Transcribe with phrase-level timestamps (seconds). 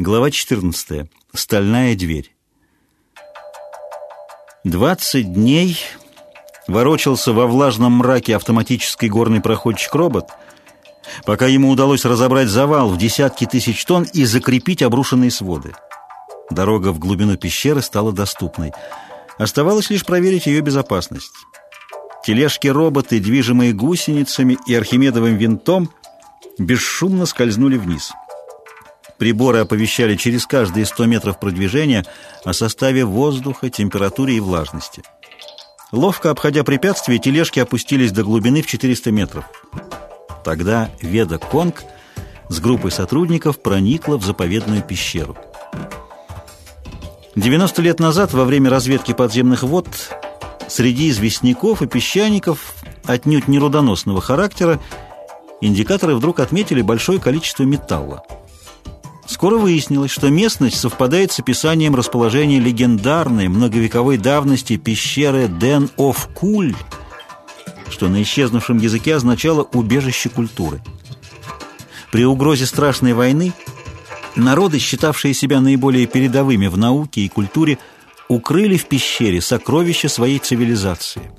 [0.00, 1.10] Глава 14.
[1.34, 2.32] Стальная дверь.
[4.62, 5.76] 20 дней
[6.68, 10.28] ворочался во влажном мраке автоматический горный проходчик-робот,
[11.26, 15.72] пока ему удалось разобрать завал в десятки тысяч тонн и закрепить обрушенные своды.
[16.48, 18.70] Дорога в глубину пещеры стала доступной.
[19.36, 21.32] Оставалось лишь проверить ее безопасность.
[22.24, 25.90] Тележки-роботы, движимые гусеницами и архимедовым винтом,
[26.56, 28.12] бесшумно скользнули вниз–
[29.18, 32.04] Приборы оповещали через каждые 100 метров продвижения
[32.44, 35.02] о составе воздуха, температуре и влажности.
[35.90, 39.44] Ловко обходя препятствия, тележки опустились до глубины в 400 метров.
[40.44, 41.82] Тогда Веда Конг
[42.48, 45.36] с группой сотрудников проникла в заповедную пещеру.
[47.34, 49.88] 90 лет назад, во время разведки подземных вод,
[50.68, 54.80] среди известняков и песчаников, отнюдь не рудоносного характера,
[55.60, 58.22] индикаторы вдруг отметили большое количество металла.
[59.38, 66.74] Скоро выяснилось, что местность совпадает с описанием расположения легендарной многовековой давности пещеры Ден оф Куль,
[67.88, 70.82] что на исчезнувшем языке означало «убежище культуры».
[72.10, 73.52] При угрозе страшной войны
[74.34, 77.78] народы, считавшие себя наиболее передовыми в науке и культуре,
[78.26, 81.30] укрыли в пещере сокровища своей цивилизации.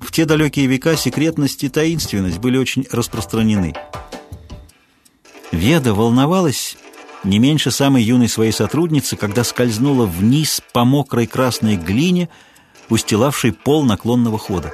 [0.00, 3.74] В те далекие века секретность и таинственность были очень распространены.
[5.52, 6.76] Веда волновалась
[7.24, 12.28] не меньше самой юной своей сотрудницы, когда скользнула вниз по мокрой красной глине,
[12.88, 14.72] устилавшей пол наклонного хода.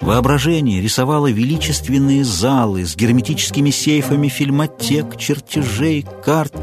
[0.00, 6.54] Воображение рисовало величественные залы с герметическими сейфами фильмотек, чертежей, карт,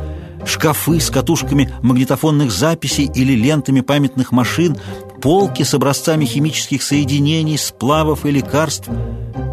[0.46, 4.78] шкафы с катушками магнитофонных записей или лентами памятных машин,
[5.22, 8.88] полки с образцами химических соединений, сплавов и лекарств—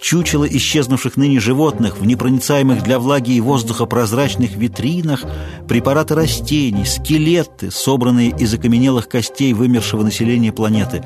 [0.00, 5.24] чучело исчезнувших ныне животных в непроницаемых для влаги и воздуха прозрачных витринах,
[5.68, 11.04] препараты растений, скелеты, собранные из окаменелых костей вымершего населения планеты.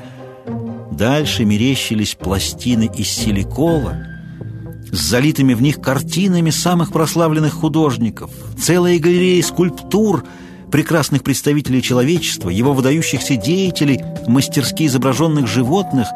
[0.91, 4.07] Дальше мерещились пластины из силикола
[4.91, 10.23] с залитыми в них картинами самых прославленных художников, целые галереи скульптур–
[10.71, 16.07] прекрасных представителей человечества, его выдающихся деятелей, мастерски изображенных животных,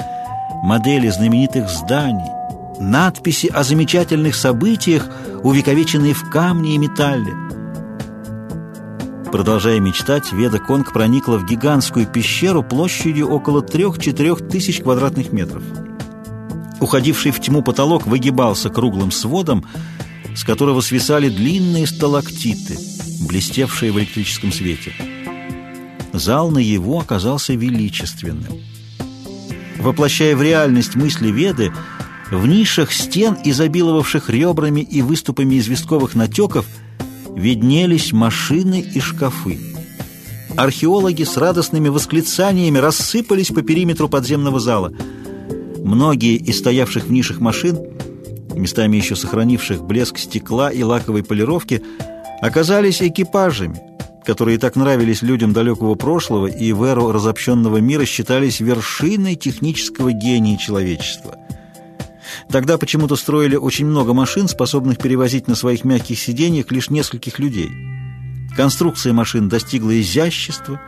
[0.63, 2.31] модели знаменитых зданий,
[2.79, 5.07] надписи о замечательных событиях,
[5.43, 7.33] увековеченные в камне и металле.
[9.31, 15.63] Продолжая мечтать, Веда Конг проникла в гигантскую пещеру площадью около 3-4 тысяч квадратных метров.
[16.79, 19.65] Уходивший в тьму потолок выгибался круглым сводом,
[20.35, 22.77] с которого свисали длинные сталактиты,
[23.27, 24.93] блестевшие в электрическом свете.
[26.13, 28.61] Зал на его оказался величественным.
[29.77, 31.73] Воплощая в реальность мысли Веды,
[32.31, 36.65] в нишах стен, изобиловавших ребрами и выступами известковых натеков,
[37.35, 39.59] виднелись машины и шкафы.
[40.57, 44.91] Археологи с радостными восклицаниями рассыпались по периметру подземного зала.
[45.77, 47.77] Многие из стоявших в нишах машин,
[48.55, 51.83] местами еще сохранивших блеск стекла и лаковой полировки,
[52.41, 53.79] оказались экипажами,
[54.25, 60.57] которые так нравились людям далекого прошлого и в эру разобщенного мира считались вершиной технического гения
[60.57, 61.35] человечества–
[62.49, 67.69] Тогда почему-то строили очень много машин, способных перевозить на своих мягких сиденьях лишь нескольких людей.
[68.55, 70.79] Конструкция машин достигла изящества,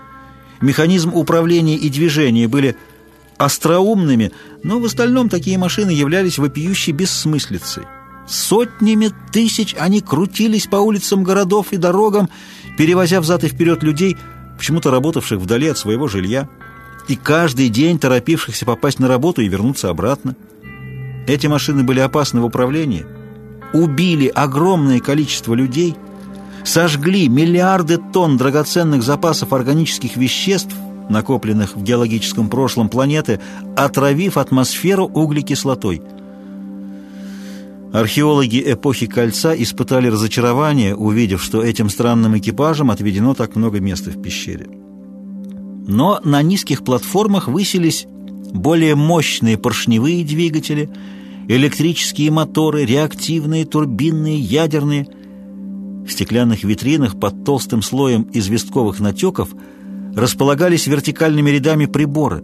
[0.62, 2.76] механизм управления и движения были
[3.38, 4.32] остроумными,
[4.64, 7.84] но в остальном такие машины являлись вопиющей бессмыслицей.
[8.28, 12.30] Сотнями тысяч они крутились по улицам городов и дорогам,
[12.78, 14.18] перевозя взад и вперед людей,
[14.58, 16.50] почему-то работавших вдали от своего жилья,
[17.08, 20.36] и каждый день торопившихся попасть на работу и вернуться обратно.
[21.28, 23.06] Эти машины были опасны в управлении,
[23.74, 25.96] убили огромное количество людей,
[26.64, 30.74] сожгли миллиарды тонн драгоценных запасов органических веществ,
[31.10, 33.42] накопленных в геологическом прошлом планеты,
[33.76, 36.02] отравив атмосферу углекислотой.
[37.92, 44.22] Археологи эпохи Кольца испытали разочарование, увидев, что этим странным экипажам отведено так много места в
[44.22, 44.68] пещере.
[45.88, 48.06] Но на низких платформах высились
[48.54, 50.90] более мощные поршневые двигатели–
[51.48, 55.08] электрические моторы, реактивные, турбинные, ядерные.
[56.06, 59.50] В стеклянных витринах под толстым слоем известковых натеков
[60.16, 62.44] располагались вертикальными рядами приборы.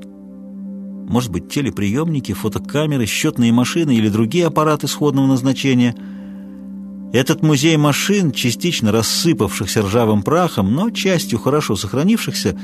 [1.08, 5.96] Может быть, телеприемники, фотокамеры, счетные машины или другие аппараты сходного назначения.
[7.12, 12.58] Этот музей машин, частично рассыпавшихся ржавым прахом, но частью хорошо сохранившихся,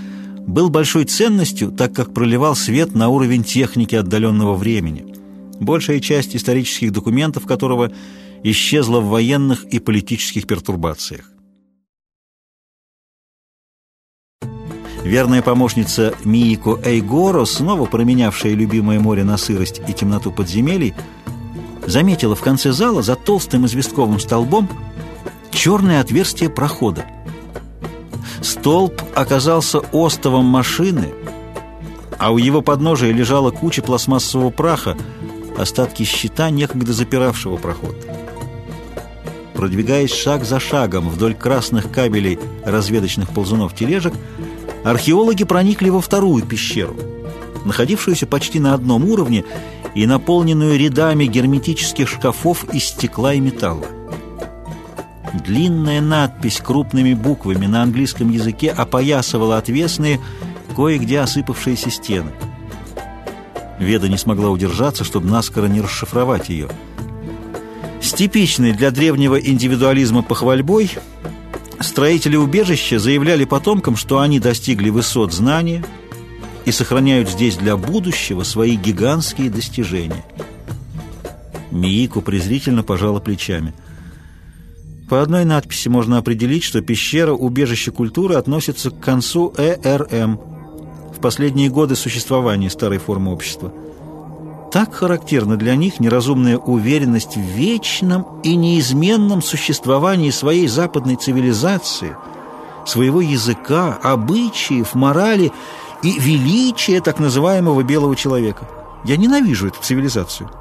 [0.47, 5.18] был большой ценностью, так как проливал свет на уровень техники отдаленного времени
[5.59, 7.91] большая часть исторических документов которого
[8.43, 11.31] исчезла в военных и политических пертурбациях.
[15.03, 20.93] Верная помощница Миико Эйгоро, снова променявшая любимое море на сырость и темноту подземелий,
[21.87, 24.69] заметила в конце зала за толстым известковым столбом
[25.51, 27.05] черное отверстие прохода.
[28.41, 31.09] Столб оказался остовом машины,
[32.17, 34.97] а у его подножия лежала куча пластмассового праха,
[35.59, 37.95] остатки щита, некогда запиравшего проход.
[39.53, 44.13] Продвигаясь шаг за шагом вдоль красных кабелей разведочных ползунов тележек,
[44.85, 46.95] археологи проникли во вторую пещеру,
[47.65, 49.43] находившуюся почти на одном уровне
[49.95, 53.87] и наполненную рядами герметических шкафов из стекла и металла.
[55.45, 60.19] Длинная надпись крупными буквами на английском языке опоясывала отвесные,
[60.75, 62.31] кое-где осыпавшиеся стены.
[63.79, 66.69] Веда не смогла удержаться, чтобы наскоро не расшифровать ее.
[68.01, 70.91] С типичной для древнего индивидуализма похвальбой–
[71.79, 75.83] Строители убежища заявляли потомкам, что они достигли высот знания
[76.65, 80.25] и сохраняют здесь для будущего свои гигантские достижения.
[81.71, 83.73] Миику презрительно пожала плечами.
[85.09, 90.39] По одной надписи можно определить, что пещера убежища культуры относится к концу ЭРМ
[91.19, 93.73] в последние годы существования старой формы общества–
[94.71, 102.15] так характерна для них неразумная уверенность в вечном и неизменном существовании своей западной цивилизации,
[102.85, 105.51] своего языка, обычаев, морали
[106.03, 108.67] и величия так называемого белого человека.
[109.05, 110.51] Я ненавижу эту цивилизацию.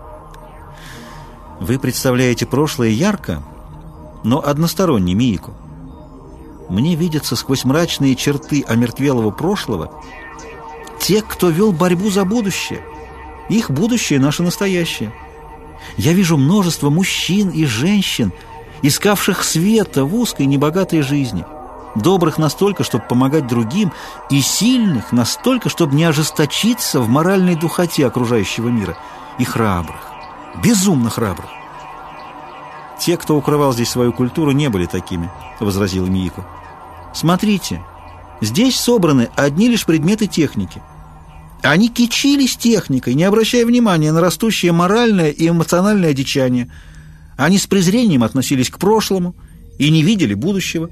[1.60, 3.42] Вы представляете прошлое ярко,
[4.24, 5.52] но односторонне, Миику.
[6.70, 9.92] Мне видятся сквозь мрачные черты омертвелого прошлого
[11.00, 12.80] те, кто вел борьбу за будущее–
[13.48, 15.12] их будущее– наше настоящее.
[15.96, 18.32] Я вижу множество мужчин и женщин,
[18.82, 21.44] искавших света в узкой небогатой жизни,
[21.94, 23.92] добрых настолько, чтобы помогать другим,
[24.30, 28.98] и сильных настолько, чтобы не ожесточиться в моральной духоте окружающего мира,
[29.38, 30.12] и храбрых,
[30.62, 31.48] безумно храбрых.
[32.98, 35.30] «Те, кто укрывал здесь свою культуру, не были такими»,—
[35.60, 36.44] возразил Миико.
[37.14, 37.80] «Смотрите,
[38.40, 40.80] здесь собраны одни лишь предметы техники—
[41.62, 46.70] они кичились техникой, не обращая внимания на растущее моральное и эмоциональное одичание.
[47.36, 49.34] Они с презрением относились к прошлому
[49.78, 50.88] и не видели будущего.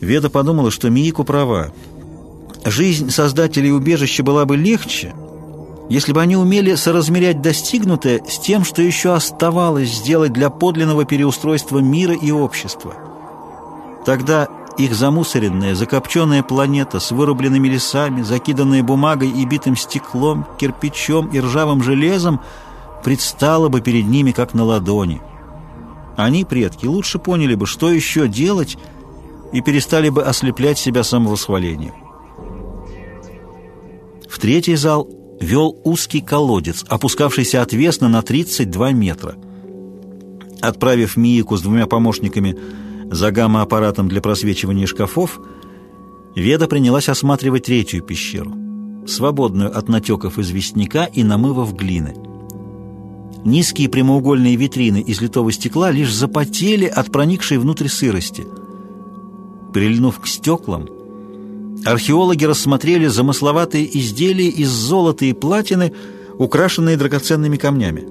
[0.00, 1.72] Веда подумала, что Миику права.
[2.64, 5.14] Жизнь создателей убежища была бы легче,
[5.88, 11.78] если бы они умели соразмерять достигнутое с тем, что еще оставалось сделать для подлинного переустройства
[11.78, 12.94] мира и общества.
[14.04, 14.48] Тогда
[14.78, 21.82] их замусоренная, закопченная планета с вырубленными лесами, закиданная бумагой и битым стеклом, кирпичом и ржавым
[21.82, 22.40] железом
[23.02, 25.20] предстала бы перед ними как на ладони.
[26.16, 28.78] Они, предки, лучше поняли бы, что еще делать,
[29.52, 31.94] и перестали бы ослеплять себя самовосхвалением.
[34.28, 35.08] В третий зал
[35.40, 39.36] вел узкий колодец, опускавшийся отвесно на 32 метра.
[40.60, 42.56] Отправив Миику с двумя помощниками
[43.10, 45.40] за гамма-аппаратом для просвечивания шкафов,
[46.36, 48.52] Веда принялась осматривать третью пещеру,
[49.06, 52.14] свободную от натеков известняка и намывов глины.
[53.46, 58.46] Низкие прямоугольные витрины из литого стекла лишь запотели от проникшей внутрь сырости.
[59.72, 60.88] Прильнув к стеклам,
[61.86, 65.94] археологи рассмотрели замысловатые изделия из золота и платины,
[66.36, 68.04] украшенные драгоценными камнями.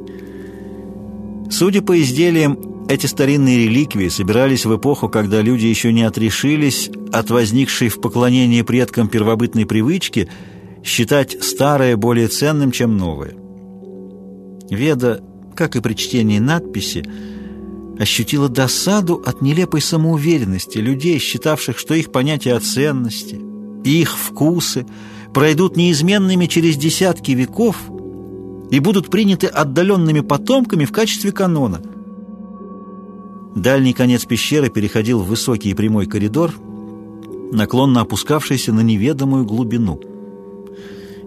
[1.52, 7.32] Судя по изделиям, эти старинные реликвии собирались в эпоху, когда люди еще не отрешились от
[7.32, 10.30] возникшей в поклонении предкам первобытной привычки
[10.84, 13.34] считать старое более ценным, чем новое.
[14.70, 15.24] Веда,
[15.56, 17.04] как и при чтении надписи,
[17.98, 23.42] ощутила досаду от нелепой самоуверенности людей, считавших, что их понятия о ценности
[23.84, 24.86] и их вкусы
[25.34, 27.78] пройдут неизменными через десятки веков
[28.70, 31.82] и будут приняты отдаленными потомками в качестве канона–
[33.56, 36.54] Дальний конец пещеры переходил в высокий и прямой коридор,
[37.54, 40.02] наклонно опускавшийся на неведомую глубину.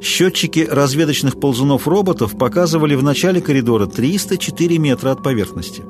[0.02, 5.82] Счетчики разведочных ползунов-роботов показывали в начале коридора 304 метра от поверхности.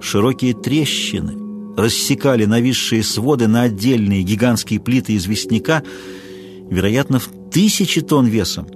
[0.00, 1.36] Широкие трещины
[1.76, 5.82] рассекали нависшие своды на отдельные гигантские плиты известняка,
[6.70, 8.66] вероятно, в тысячи тонн весом.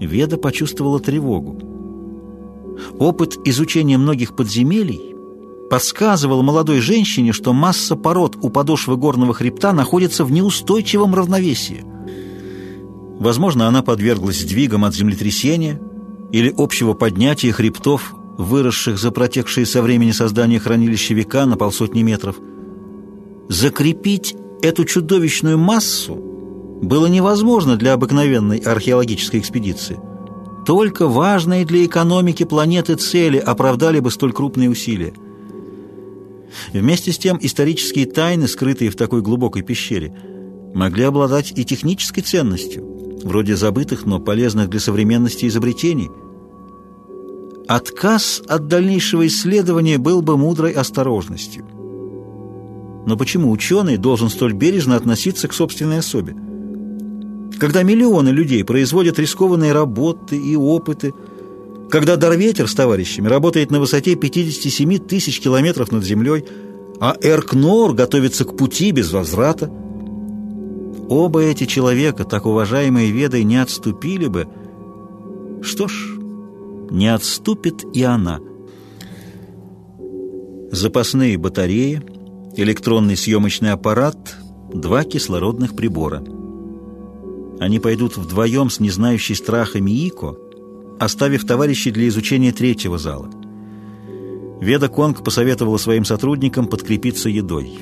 [0.00, 1.62] Веда почувствовала тревогу.
[2.98, 5.17] Опыт изучения многих подземелий
[5.70, 11.84] подсказывал молодой женщине, что масса пород у подошвы горного хребта находится в неустойчивом равновесии.
[13.18, 15.80] Возможно, она подверглась сдвигам от землетрясения
[16.30, 22.36] или общего поднятия хребтов выросших за протекшие со времени создания хранилища века на полсотни метров.
[23.48, 26.14] Закрепить эту чудовищную массу
[26.80, 29.98] было невозможно для обыкновенной археологической экспедиции.
[30.64, 35.12] Только важные для экономики планеты цели оправдали бы столь крупные усилия.
[36.72, 40.14] Вместе с тем исторические тайны, скрытые в такой глубокой пещере,
[40.74, 42.84] могли обладать и технической ценностью,
[43.24, 46.08] вроде забытых, но полезных для современности изобретений–
[47.68, 51.66] Отказ от дальнейшего исследования был бы мудрой осторожностью.
[53.04, 56.34] Но почему ученый должен столь бережно относиться к собственной особе?
[57.58, 61.12] Когда миллионы людей производят рискованные работы и опыты,
[61.90, 66.44] когда Дарветер с товарищами работает на высоте 57 тысяч километров над землей,
[67.00, 69.70] а Эркнор готовится к пути без возврата,
[71.08, 74.46] оба эти человека, так уважаемые ведой, не отступили бы.
[75.62, 76.18] Что ж,
[76.90, 78.40] не отступит и она.
[80.70, 82.02] Запасные батареи,
[82.56, 84.36] электронный съемочный аппарат,
[84.72, 86.22] два кислородных прибора.
[87.58, 90.36] Они пойдут вдвоем с незнающей страха Миико,
[90.98, 93.30] оставив товарищей для изучения третьего зала.
[94.60, 97.78] Веда Конг посоветовала своим сотрудникам подкрепиться едой.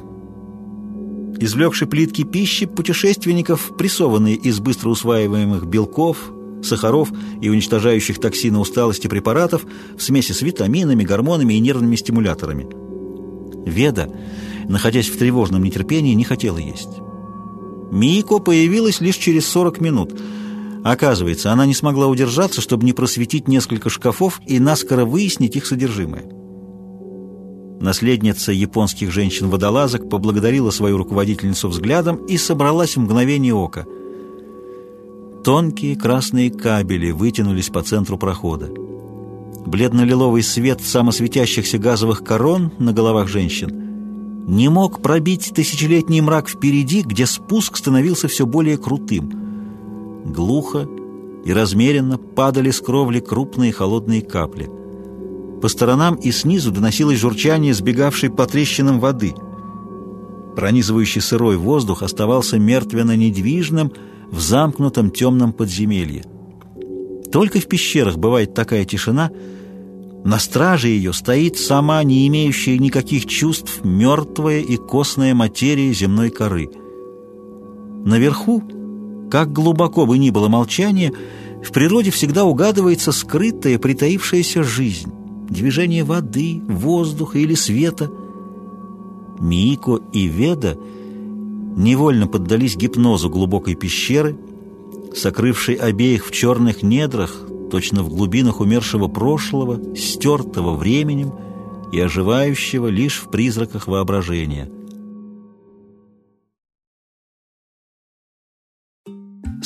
[1.39, 6.33] Извлекши плитки пищи путешественников, прессованные из быстро усваиваемых белков,
[6.63, 9.65] сахаров и уничтожающих токсины усталости препаратов
[9.97, 12.67] в смеси с витаминами, гормонами и нервными стимуляторами.
[13.67, 14.11] Веда,
[14.69, 17.01] находясь в тревожном нетерпении, не хотела есть.
[17.91, 20.13] Мико появилась лишь через 40 минут.
[20.87, 26.25] Оказывается, она не смогла удержаться, чтобы не просветить несколько шкафов и наскоро выяснить их содержимое.
[27.81, 33.85] Наследница японских женщин-водолазок поблагодарила свою руководительницу взглядом и собралась в мгновение ока–
[35.47, 38.69] Тонкие красные кабели вытянулись по центру прохода.
[39.65, 47.27] Бледно-лиловый свет самосветящихся газовых корон на головах женщин не мог пробить тысячелетний мрак впереди, где
[47.27, 49.46] спуск становился все более крутым.
[50.27, 50.89] Глухо
[51.45, 54.69] и размеренно падали с кровли крупные холодные капли.
[55.63, 59.35] По сторонам и снизу доносилось журчание сбегавшей по трещинам воды.
[60.57, 63.93] Пронизывающий сырой воздух оставался мертвенно-недвижным,
[64.31, 66.25] в замкнутом темном подземелье.
[67.31, 69.31] Только в пещерах бывает такая тишина,
[70.25, 76.69] на страже ее стоит сама, не имеющая никаких чувств, мертвая и костная материя земной коры.
[78.05, 78.65] Наверху,
[79.31, 81.13] как глубоко бы ни было молчание,
[81.65, 85.13] в природе всегда угадывается скрытая, притаившаяся жизнь,
[85.49, 88.11] движение воды, воздуха или света.
[89.39, 90.79] Мико и Веда—
[91.77, 94.37] невольно поддались гипнозу глубокой пещеры,
[95.15, 101.33] сокрывшей обеих в черных недрах, точно в глубинах умершего прошлого, стертого временем
[101.93, 104.71] и оживающего лишь в призраках воображения.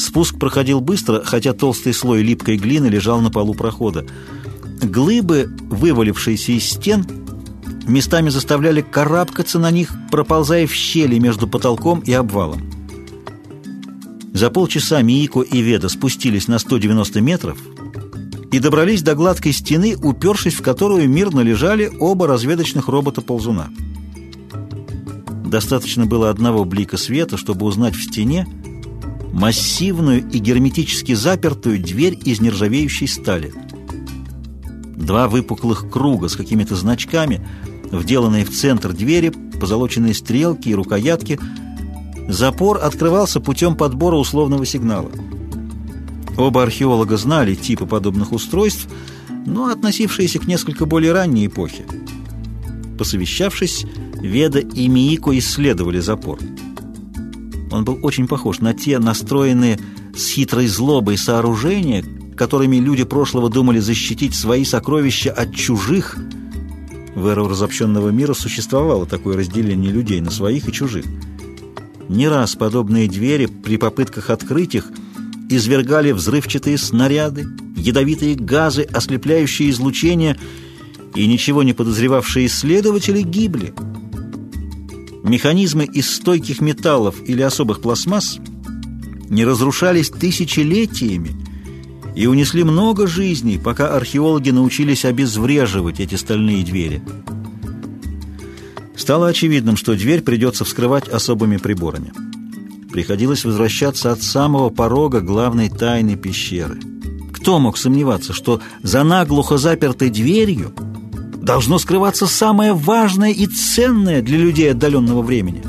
[0.00, 4.06] Спуск проходил быстро, хотя толстый слой липкой глины лежал на полу прохода.
[4.80, 7.04] Глыбы, вывалившиеся из стен,
[7.86, 12.62] местами заставляли карабкаться на них, проползая в щели между потолком и обвалом.
[14.32, 17.58] За полчаса Миико и Веда спустились на 190 метров
[18.50, 23.68] и добрались до гладкой стены, упершись в которую мирно лежали оба разведочных робота-ползуна.
[25.44, 28.46] Достаточно было одного блика света, чтобы узнать в стене
[29.32, 33.52] массивную и герметически запертую дверь из нержавеющей стали.
[34.96, 37.46] Два выпуклых круга с какими-то значками–
[37.90, 41.38] вделанные в центр двери, позолоченные стрелки и рукоятки.
[42.28, 45.10] Запор открывался путем подбора условного сигнала.
[46.36, 48.88] Оба археолога знали типы подобных устройств,
[49.46, 51.84] но относившиеся к несколько более ранней эпохе.
[52.98, 53.84] Посовещавшись,
[54.20, 56.38] Веда и Миико исследовали запор.
[57.70, 59.78] Он был очень похож на те настроенные
[60.14, 62.04] с хитрой злобой сооружения,
[62.36, 66.16] которыми люди прошлого думали защитить свои сокровища от чужих–
[67.14, 71.04] в эру разобщенного мира существовало такое разделение людей на своих и чужих.
[72.08, 74.90] Не раз подобные двери при попытках открыть их
[75.48, 77.46] извергали взрывчатые снаряды,
[77.76, 80.36] ядовитые газы, ослепляющие излучения,
[81.14, 83.74] и ничего не подозревавшие исследователи гибли.
[85.22, 88.38] Механизмы из стойких металлов или особых пластмасс
[89.28, 91.36] не разрушались тысячелетиями,
[92.16, 97.02] и унесли много жизней, пока археологи научились обезвреживать эти стальные двери.
[98.96, 102.12] Стало очевидным, что дверь придется вскрывать особыми приборами.
[102.92, 106.78] Приходилось возвращаться от самого порога главной тайны пещеры,
[107.32, 110.74] Кто мог сомневаться, что за наглухо запертой дверью
[111.40, 115.62] должно скрываться самое важное и ценное для людей отдаленного времени?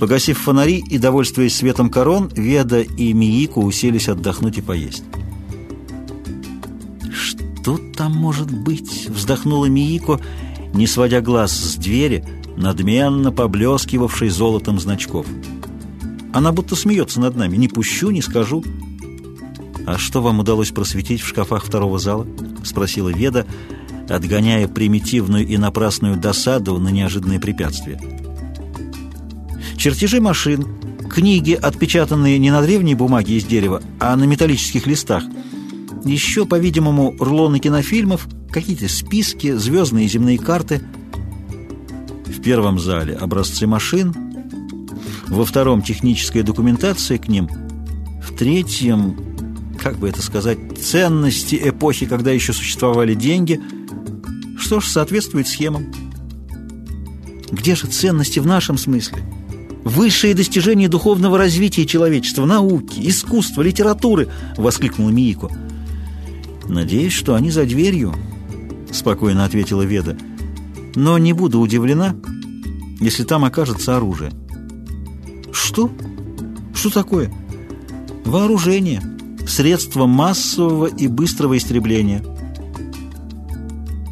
[0.00, 5.04] Погасив фонари и довольствуясь светом корон, Веда и Миику уселись отдохнуть и поесть.
[7.10, 10.20] «Что там может быть?»— вздохнула Миико,
[10.74, 12.24] не сводя глаз с двери,
[12.56, 15.26] надменно поблескивавшей золотом значков.
[16.32, 17.56] Она будто смеется над нами.
[17.56, 18.62] «Не пущу, не скажу».
[19.86, 22.26] «А что вам удалось просветить в шкафах второго зала?»—
[22.64, 23.46] спросила Веда,
[24.08, 28.00] отгоняя примитивную и напрасную досаду на неожиданные препятствия.
[29.76, 30.66] Чертежи машин,
[31.08, 35.22] книги, отпечатанные не на древней бумаге из дерева, а на металлических листах.
[36.04, 40.82] Еще, по-видимому, рулоны кинофильмов, какие-то списки, звездные и земные карты.
[42.26, 44.14] В первом зале образцы машин,
[45.28, 47.48] во втором техническая документация к ним,
[48.22, 49.35] в третьем,
[49.76, 53.60] как бы это сказать, ценности эпохи, когда еще существовали деньги.
[54.58, 55.92] Что ж, соответствует схемам.
[57.50, 59.22] Где же ценности в нашем смысле?
[59.86, 65.48] высшие достижения духовного развития человечества, науки, искусства, литературы!»— воскликнула Миико.
[66.68, 68.12] «Надеюсь, что они за дверью»,—
[68.90, 70.18] спокойно ответила Веда.
[70.96, 72.16] «Но не буду удивлена,
[73.00, 74.32] если там окажется оружие».
[75.52, 75.92] «Что?
[76.74, 77.32] Что такое?»
[78.24, 79.00] «Вооружение,
[79.46, 82.24] средство массового и быстрого истребления».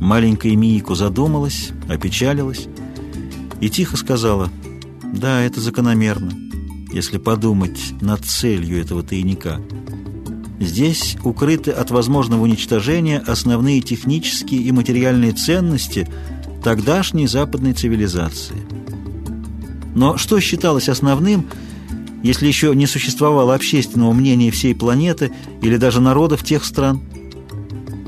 [0.00, 2.66] Маленькая Миико задумалась, опечалилась
[3.60, 4.50] и тихо сказала—
[5.14, 6.32] да, это закономерно,
[6.92, 9.60] если подумать над целью этого тайника.
[10.58, 16.08] Здесь укрыты от возможного уничтожения основные технические и материальные ценности
[16.64, 18.56] тогдашней западной цивилизации.
[19.94, 21.46] Но что считалось основным,
[22.24, 25.30] если еще не существовало общественного мнения всей планеты
[25.62, 27.00] или даже народов тех стран?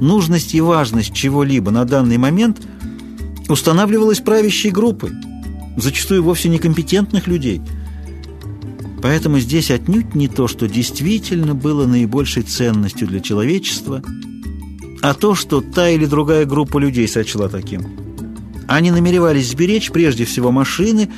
[0.01, 2.67] Нужность и важность чего-либо на данный момент
[3.49, 5.13] устанавливалась правящей группой–
[5.77, 7.61] зачастую вовсе некомпетентных людей.
[9.03, 14.03] Поэтому здесь отнюдь не то, что действительно было наибольшей ценностью для человечества,
[15.03, 17.83] а то, что та или другая группа людей сочла таким.
[18.67, 21.11] Они намеревались сберечь прежде всего машины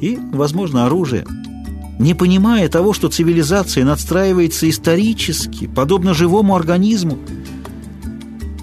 [0.00, 1.26] и, возможно, оружие,
[1.98, 7.18] не понимая того, что цивилизация надстраивается исторически, подобно живому организму,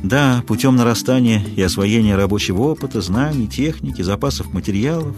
[0.04, 5.16] да, путем нарастания и освоения рабочего опыта, знаний, техники, запасов материалов,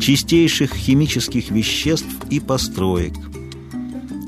[0.00, 3.12] чистейших химических веществ и построек.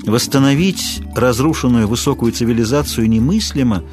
[0.05, 3.83] Восстановить разрушенную высокую цивилизацию немыслимо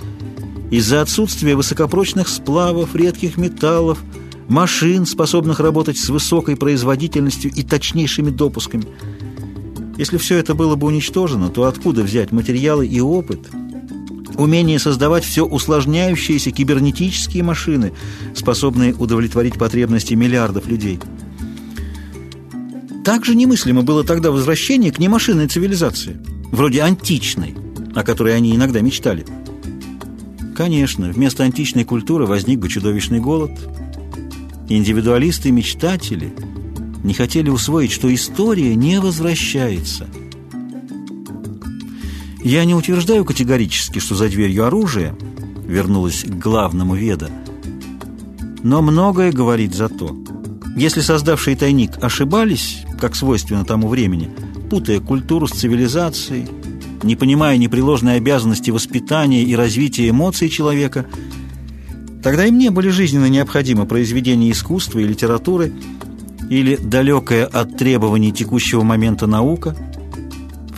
[0.70, 3.98] из-за отсутствия высокопрочных сплавов, редких металлов,
[4.48, 8.84] машин, способных работать с высокой производительностью и точнейшими допусками.
[9.96, 13.40] Если все это было бы уничтожено, то откуда взять материалы и опыт–
[14.36, 17.92] умение создавать все усложняющиеся кибернетические машины,
[18.34, 20.98] способные удовлетворить потребности миллиардов людей.
[23.04, 26.16] Также немыслимо было тогда возвращение к немашинной цивилизации,
[26.50, 27.54] вроде античной,
[27.94, 29.26] о которой они иногда мечтали.
[30.56, 33.50] Конечно, вместо античной культуры возник бы чудовищный голод.
[34.68, 36.32] Индивидуалисты и мечтатели
[37.04, 40.08] не хотели усвоить, что история не возвращается–
[42.44, 45.16] я не утверждаю категорически, что за дверью оружие,
[45.66, 47.30] вернулась к главному веда,
[48.62, 50.14] но многое говорит за то.
[50.76, 54.28] Если создавшие тайник ошибались, как свойственно тому времени,
[54.68, 56.46] путая культуру с цивилизацией,
[57.02, 61.06] не понимая непреложной обязанности воспитания и развития эмоций человека,
[62.22, 65.72] тогда им не были жизненно необходимы произведения искусства и литературы
[66.50, 69.76] или далекая от требований текущего момента наука–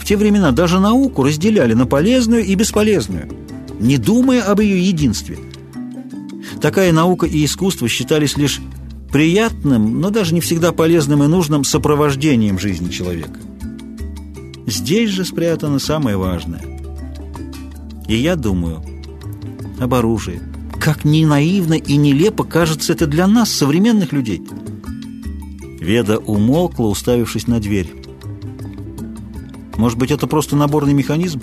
[0.06, 3.28] те времена даже науку разделяли на полезную и бесполезную,
[3.80, 5.36] не думая об ее единстве.
[6.60, 8.60] Такая наука и искусство считались лишь
[9.10, 13.40] приятным, но даже не всегда полезным и нужным сопровождением жизни человека.
[14.68, 16.62] Здесь же спрятано самое важное.
[18.06, 18.84] И я думаю
[19.80, 20.40] об оружии.
[20.78, 24.40] Как не наивно и нелепо кажется это для нас, современных людей.
[25.86, 27.94] Веда умолкла, уставившись на дверь.
[29.76, 31.40] Может быть, это просто наборный механизм?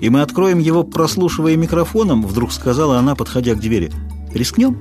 [0.00, 3.92] И мы откроем его, прослушивая микрофоном, вдруг сказала она, подходя к двери.
[4.34, 4.76] Рискнем?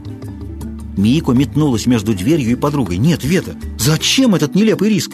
[0.97, 2.97] Мико метнулась между дверью и подругой.
[2.97, 5.11] Нет, Вета, зачем этот нелепый риск?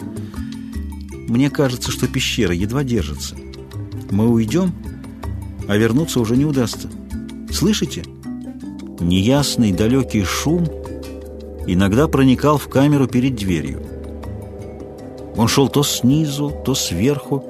[1.28, 3.36] Мне кажется, что пещера едва держится.
[4.10, 4.72] Мы уйдем,
[5.68, 6.88] а вернуться уже не удастся.
[7.52, 8.02] Слышите?
[8.98, 10.66] Неясный далекий шум
[11.66, 13.82] иногда проникал в камеру перед дверью.
[15.36, 17.44] Он шел то снизу, то сверху.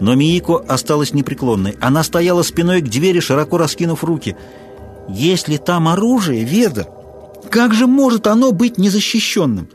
[0.00, 1.76] Но Миико осталась непреклонной.
[1.80, 4.36] Она стояла спиной к двери, широко раскинув руки.
[5.08, 6.88] «Если там оружие, Веда,
[7.50, 9.68] как же может оно быть незащищенным?»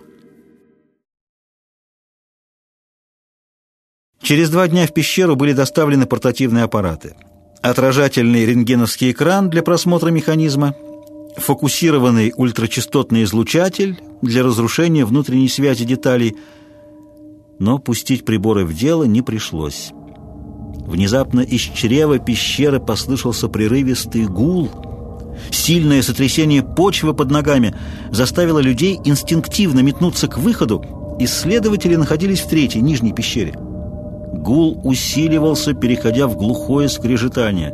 [4.22, 7.16] Через два дня в пещеру были доставлены портативные аппараты.
[7.62, 10.76] Отражательный рентгеновский экран для просмотра механизма,
[11.38, 16.36] фокусированный ультрачастотный излучатель для разрушения внутренней связи деталей,
[17.60, 19.92] но пустить приборы в дело не пришлось.
[20.86, 24.70] Внезапно из чрева пещеры послышался прерывистый гул.
[25.52, 27.76] Сильное сотрясение почвы под ногами
[28.12, 31.18] заставило людей инстинктивно метнуться к выходу.
[31.20, 33.54] Исследователи находились в третьей, нижней пещере.
[33.56, 37.74] Гул усиливался, переходя в глухое скрежетание.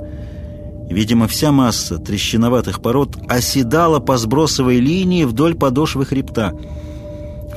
[0.92, 6.54] Видимо, вся масса трещиноватых пород оседала по сбросовой линии вдоль подошвы хребта.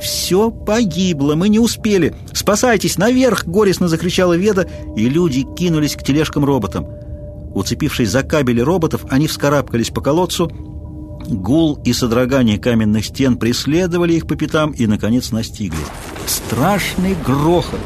[0.01, 2.15] «Все погибло, мы не успели!
[2.33, 6.87] Спасайтесь, наверх!»— горестно закричала Веда, и люди кинулись к тележкам-роботам.
[7.53, 10.49] Уцепившись за кабели роботов, они вскарабкались по колодцу.
[11.27, 15.79] Гул и содрогание каменных стен преследовали их по пятам и, наконец, настигли.
[16.25, 17.81] Страшный грохот!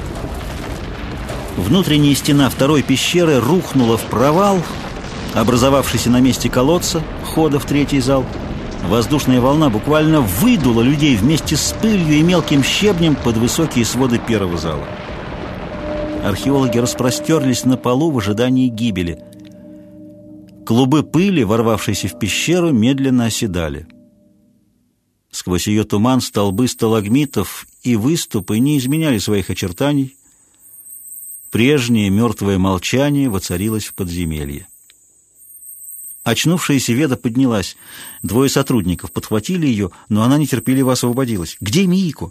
[1.57, 4.59] Внутренняя стена второй пещеры рухнула в провал,
[5.33, 8.25] образовавшийся на месте колодца, хода в третий зал.
[8.87, 14.57] Воздушная волна буквально выдула людей вместе с пылью и мелким щебнем под высокие своды первого
[14.57, 14.85] зала.
[16.23, 19.23] Археологи распростерлись на полу в ожидании гибели.
[20.65, 23.87] Клубы пыли, ворвавшиеся в пещеру, медленно оседали.
[25.31, 30.15] Сквозь ее туман столбы сталагмитов и выступы не изменяли своих очертаний,
[31.51, 34.67] Прежнее мертвое молчание воцарилось в подземелье.
[36.29, 37.75] Очнувшаяся Веда поднялась.
[38.21, 41.57] Двое сотрудников подхватили ее, но она нетерпеливо освободилась.
[41.59, 42.29] «Где Миико?»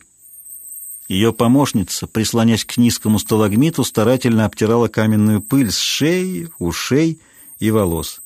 [1.08, 7.20] Ее помощница, прислонясь к низкому сталагмиту, старательно обтирала каменную пыль с шеи, ушей
[7.58, 8.20] и волос.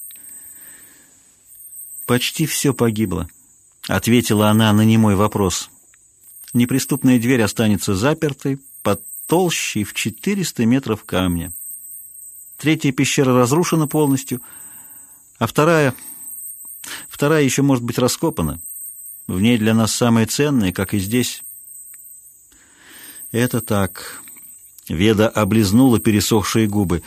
[2.06, 3.28] «Почти все погибло»,—
[3.88, 5.70] ответила она на немой вопрос.
[6.52, 8.58] «Неприступная дверь останется запертой,
[9.26, 11.54] толщей в 400 метров камня.
[12.58, 14.42] Третья пещера разрушена полностью,
[15.42, 15.92] а вторая...
[17.09, 18.61] Вторая еще может быть раскопана.
[19.26, 21.42] В ней для нас самое ценное, как и здесь.
[23.33, 24.22] Это так.
[24.88, 27.02] Веда облизнула пересохшие губы.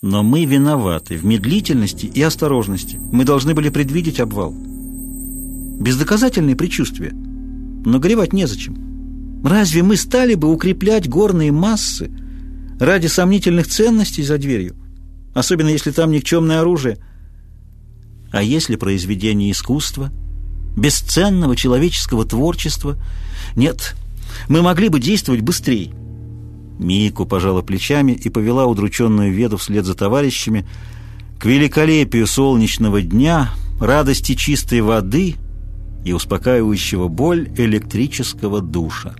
[0.00, 2.98] Но мы виноваты в медлительности и осторожности.
[3.12, 4.50] Мы должны были предвидеть обвал.
[4.50, 7.12] Бездоказательные предчувствия.
[7.12, 9.42] Но горевать незачем.
[9.44, 12.10] Разве мы стали бы укреплять горные массы
[12.80, 14.74] ради сомнительных ценностей за дверью?
[15.34, 16.96] Особенно если там никчемное оружие.
[18.30, 20.10] А если произведение искусства,
[20.76, 22.96] бесценного человеческого творчества?
[23.56, 23.96] Нет,
[24.48, 25.92] мы могли бы действовать быстрее.
[26.78, 30.66] Мику пожала плечами и повела удрученную Веду вслед за товарищами
[31.38, 35.36] к великолепию солнечного дня, радости чистой воды
[36.04, 39.14] и успокаивающего боль электрического душа.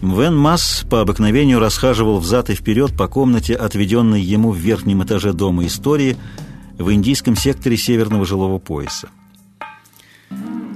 [0.00, 5.32] Вен Масс по обыкновению расхаживал взад и вперед по комнате, отведенной ему в верхнем этаже
[5.32, 6.16] Дома истории
[6.78, 9.08] в индийском секторе Северного жилого пояса.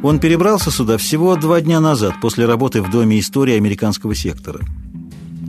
[0.02, 4.60] Он перебрался сюда всего два дня назад, после работы в Доме истории американского сектора.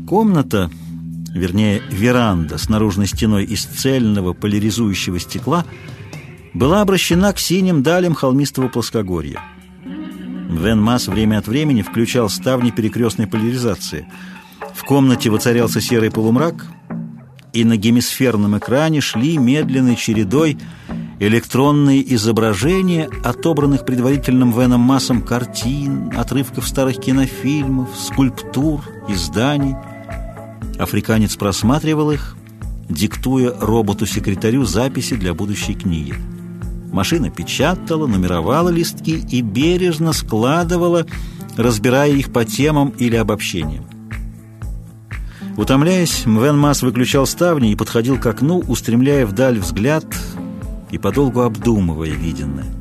[0.07, 0.69] Комната,
[1.33, 5.65] вернее, веранда с наружной стеной из цельного поляризующего стекла
[6.53, 9.39] была обращена к синим далям холмистого плоскогорья.
[10.57, 14.07] Вен Масс время от времени включал ставни перекрестной поляризации.
[14.73, 16.65] В комнате воцарялся серый полумрак,
[17.53, 20.57] и на гемисферном экране шли медленной чередой
[21.19, 29.75] электронные изображения, отобранных предварительным Веном Массом картин, отрывков старых кинофильмов, скульптур, изданий.
[30.79, 32.35] Африканец просматривал их,
[32.89, 36.15] диктуя роботу-секретарю записи для будущей книги.
[36.93, 41.07] Машина печатала, нумеровала листки и бережно складывала,
[41.57, 43.85] разбирая их по темам или обобщениям.
[45.57, 50.05] Утомляясь, Мвен Мас выключал ставни и подходил к окну, устремляя вдаль взгляд
[50.91, 52.71] и подолгу обдумывая виденное.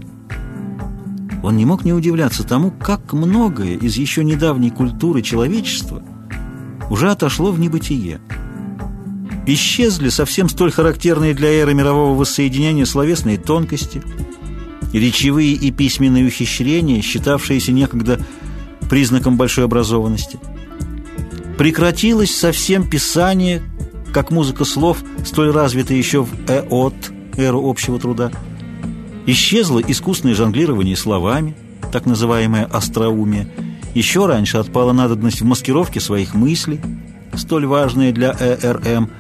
[1.43, 6.03] Он не мог не удивляться тому, как многое из еще недавней культуры человечества
[6.91, 8.21] уже отошло в небытие.
[9.47, 14.03] Исчезли совсем столь характерные для эры мирового воссоединения словесные тонкости,
[14.93, 18.21] речевые и письменные ухищрения, считавшиеся некогда
[18.89, 20.39] признаком большой образованности.
[21.59, 23.63] Прекратилось совсем писание,
[24.13, 26.95] как музыка слов, столь развитая еще в эот,
[27.37, 28.31] эру общего труда.
[29.27, 31.57] Исчезло искусное жонглирование словами,
[31.91, 33.49] так называемое остроумие.
[33.95, 36.81] Еще раньше отпала надобность в маскировке своих мыслей,
[37.37, 39.11] столь важное для ЭРМ,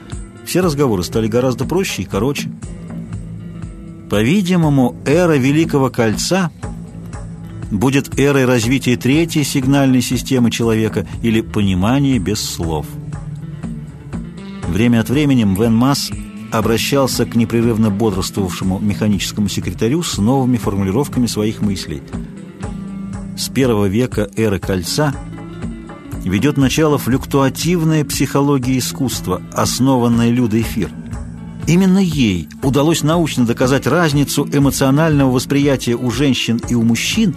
[0.44, 2.50] все разговоры стали гораздо проще и короче.
[4.10, 6.50] По-видимому, эра Великого Кольца
[7.70, 12.86] будет эрой развития третьей сигнальной системы человека или понимания без слов.
[14.68, 16.10] Время от времени Вен Масс
[16.50, 22.02] обращался к непрерывно бодрствовавшему механическому секретарю с новыми формулировками своих мыслей.
[23.36, 25.14] С первого века эры Кольца
[26.28, 30.90] ведет начало флюктуативная психология искусства, основанная Людой-эфир.
[31.66, 37.34] Именно ей удалось научно доказать разницу эмоционального восприятия у женщин и у мужчин,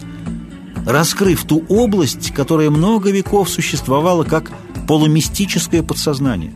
[0.86, 4.52] раскрыв ту область, которая много веков существовала как
[4.88, 6.54] полумистическое подсознание.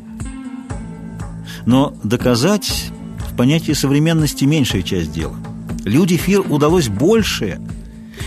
[1.66, 2.92] Но доказать
[3.32, 5.36] в понятии современности меньшая часть дела.
[5.86, 7.62] Люди Фир удалось большее–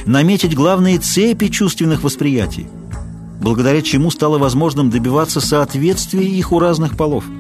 [0.07, 2.67] наметить главные цепи чувственных восприятий,
[3.43, 7.25] благодаря чему стало возможным добиваться соответствия их у разных полов–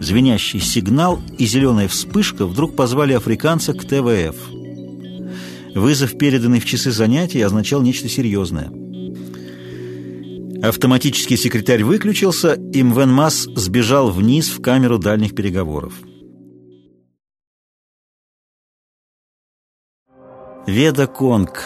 [0.00, 4.34] Звенящий сигнал и зеленая вспышка вдруг позвали африканца к ТВФ.
[5.74, 8.72] Вызов, переданный в часы занятий, означал нечто серьезное.
[10.62, 15.92] Автоматический секретарь выключился, и Мвен Масс сбежал вниз в камеру дальних переговоров.
[20.66, 21.62] Веда Конг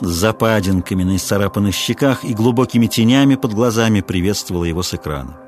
[0.00, 5.38] с западинками на исцарапанных щеках и глубокими тенями под глазами приветствовала его с экрана.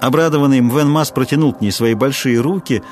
[0.00, 2.82] Обрадованный Мвен Мас протянул к ней свои большие руки,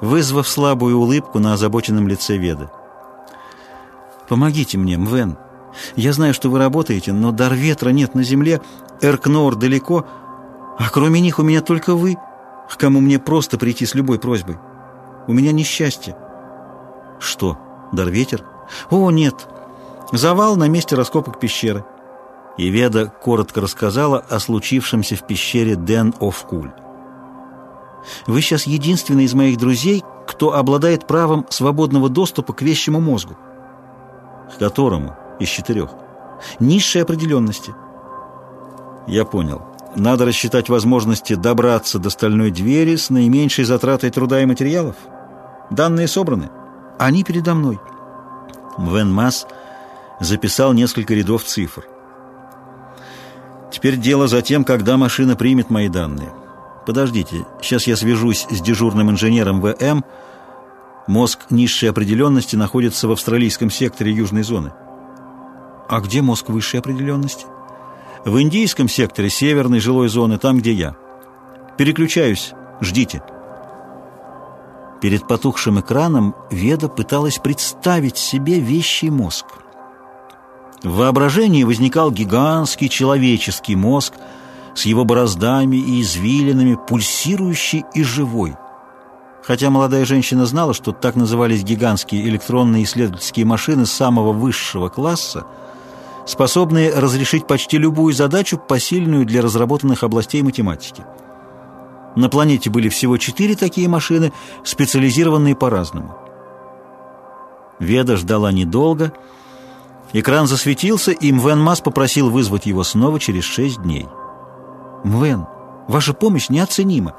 [0.00, 2.68] вызвав слабую улыбку на озабоченном лице Веды.
[4.28, 5.38] «Помогите мне, Мвен.
[5.94, 8.60] Я знаю, что вы работаете, но дар ветра нет на земле,
[9.00, 10.06] Эркнор далеко,
[10.78, 12.16] а кроме них у меня только вы,
[12.68, 14.58] к кому мне просто прийти с любой просьбой.
[15.26, 16.16] У меня несчастье».
[17.18, 17.58] «Что,
[17.92, 18.44] дар ветер?»
[18.90, 19.46] «О, нет.
[20.12, 21.84] Завал на месте раскопок пещеры».
[22.56, 26.72] И Веда коротко рассказала о случившемся в пещере Ден Офкуль.
[28.26, 33.36] «Вы сейчас единственный из моих друзей, кто обладает правом свободного доступа к вещему мозгу».
[34.54, 35.90] «К которому?» из четырех.
[36.60, 37.74] Низшей определенности.
[39.06, 39.62] Я понял.
[39.94, 44.96] Надо рассчитать возможности добраться до стальной двери с наименьшей затратой труда и материалов.
[45.70, 46.50] Данные собраны.
[46.98, 47.80] Они передо мной.
[48.78, 49.46] Вен Масс
[50.20, 51.84] записал несколько рядов цифр.
[53.70, 56.32] Теперь дело за тем, когда машина примет мои данные.
[56.86, 60.04] Подождите, сейчас я свяжусь с дежурным инженером ВМ.
[61.06, 64.72] Мозг низшей определенности находится в австралийском секторе южной зоны.
[65.88, 67.46] А где мозг высшей определенности?
[68.24, 70.96] В индийском секторе северной жилой зоны, там, где я.
[71.76, 72.52] Переключаюсь.
[72.80, 73.22] Ждите.
[75.00, 79.46] Перед потухшим экраном Веда пыталась представить себе вещий мозг.
[80.82, 84.14] В воображении возникал гигантский человеческий мозг
[84.74, 88.54] с его бороздами и извилинами, пульсирующий и живой.
[89.42, 95.46] Хотя молодая женщина знала, что так назывались гигантские электронные исследовательские машины самого высшего класса–
[96.26, 101.04] способные разрешить почти любую задачу, посильную для разработанных областей математики.
[102.16, 104.32] На планете были всего четыре такие машины,
[104.64, 106.16] специализированные по-разному.
[107.78, 109.12] Веда ждала недолго.
[110.18, 114.08] Экран засветился, и Мвен Мас попросил вызвать его снова через шесть дней.
[115.04, 115.46] «Мвен,
[115.88, 117.14] ваша помощь неоценима.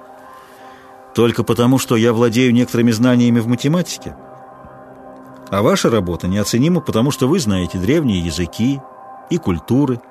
[1.13, 4.17] Только потому, что я владею некоторыми знаниями в математике.
[5.51, 8.81] А ваша работа неоценима, потому что вы знаете древние языки,
[9.29, 10.01] и культуры.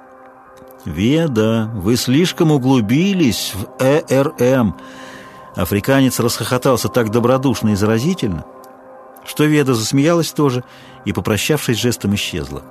[0.84, 4.76] «Веда, вы слишком углубились в ЭРМ!»
[5.56, 8.44] Африканец расхохотался так добродушно и заразительно,
[9.24, 10.62] что Веда засмеялась тоже
[11.04, 12.62] и, попрощавшись жестом, исчезла.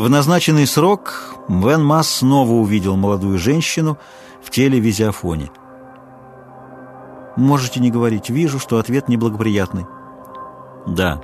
[0.00, 3.98] В назначенный срок Вен Масс снова увидел молодую женщину
[4.42, 5.50] в теле визиофоне.
[7.36, 8.30] «Можете не говорить.
[8.30, 9.84] Вижу, что ответ неблагоприятный».
[10.86, 11.20] «Да»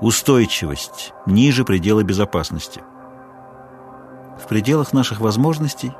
[0.00, 2.80] устойчивость ниже предела безопасности.
[4.42, 5.92] В пределах наших возможностей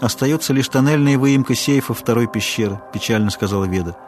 [0.00, 3.98] остается лишь тоннельная выемка сейфа второй пещеры, печально сказала Веда.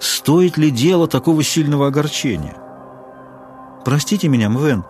[0.00, 2.56] Стоит ли дело такого сильного огорчения?
[3.84, 4.86] Простите меня, Мвен,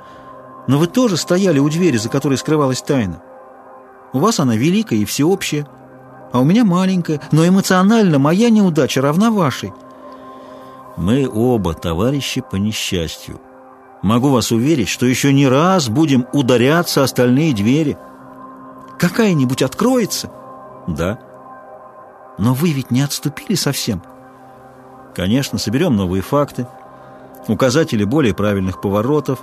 [0.67, 3.23] но вы тоже стояли у двери, за которой скрывалась тайна.
[4.13, 5.67] У вас она великая и всеобщая,
[6.33, 9.73] а у меня маленькая, но эмоционально моя неудача равна вашей.
[10.97, 13.41] Мы оба товарищи по несчастью.
[14.03, 17.97] Могу вас уверить, что еще не раз будем ударяться остальные двери.
[18.99, 20.31] Какая-нибудь откроется?
[20.87, 21.19] Да.
[22.39, 24.03] Но вы ведь не отступили совсем.
[25.15, 26.67] Конечно, соберем новые факты,
[27.49, 29.41] указатели более правильных поворотов.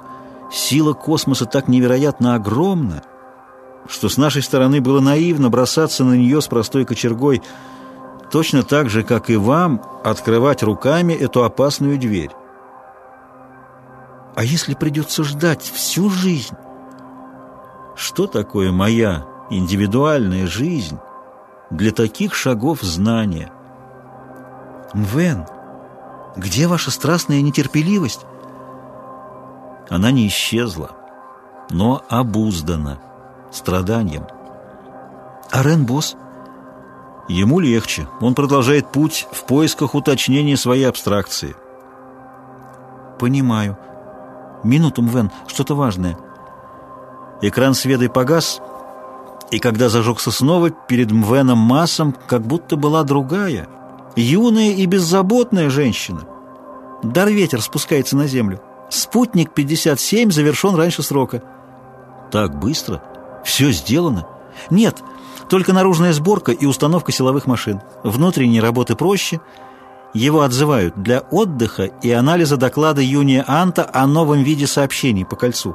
[0.51, 3.03] Сила космоса так невероятно огромна.
[3.87, 7.41] что с нашей стороны было наивно бросаться на нее с простой кочергой,
[8.31, 12.29] точно так же, как и вам открывать руками эту опасную дверь.
[14.35, 16.55] А если придется ждать всю жизнь?
[17.95, 20.99] Что такое моя индивидуальная жизнь
[21.71, 23.51] для таких шагов знания?
[24.93, 25.45] Мвен,
[26.37, 28.25] где ваша страстная нетерпеливость?
[29.91, 30.91] Она не исчезла,
[31.69, 32.99] но обуздана
[33.51, 34.23] страданием.
[35.51, 36.15] А Ренбос?
[37.27, 38.07] Ему легче.
[38.21, 41.57] Он продолжает путь в поисках уточнения своей абстракции.
[43.19, 43.77] Понимаю.
[44.63, 46.17] Минуту, Мвен, что-то важное.
[47.41, 48.61] Экран с ведой погас,
[49.51, 53.67] и когда зажегся снова, перед Мвеном Массом как будто была другая,
[54.15, 56.21] юная и беззаботная женщина.
[57.03, 58.61] Дар ветер спускается на землю.
[58.91, 61.41] Спутник 57 завершен раньше срока.
[62.29, 63.01] Так быстро?
[63.45, 64.27] Все сделано?
[64.69, 65.01] Нет,
[65.49, 67.79] только наружная сборка и установка силовых машин.
[68.03, 69.39] Внутренние работы проще.
[70.13, 75.73] Его отзывают для отдыха и анализа доклада Юния Анта о новом виде сообщений по кольцу.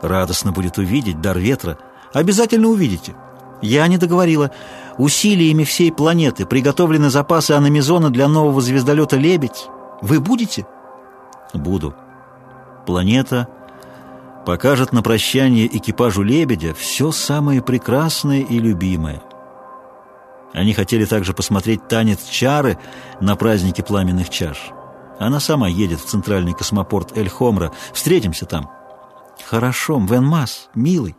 [0.00, 1.76] Радостно будет увидеть дар ветра.
[2.12, 3.16] Обязательно увидите.
[3.62, 4.52] Я не договорила.
[4.96, 9.66] Усилиями всей планеты приготовлены запасы аномизона для нового звездолета «Лебедь».
[10.02, 10.66] Вы будете?
[11.52, 11.94] Буду.
[12.86, 13.48] Планета
[14.44, 19.22] покажет на прощание экипажу «Лебедя» все самое прекрасное и любимое.
[20.52, 22.78] Они хотели также посмотреть танец чары
[23.20, 24.70] на празднике пламенных чаш.
[25.18, 27.72] Она сама едет в центральный космопорт Эль-Хомра.
[27.92, 28.70] Встретимся там.
[29.46, 31.16] Хорошо, Вен Мас, милый.